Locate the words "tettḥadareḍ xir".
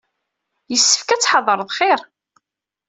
1.19-1.99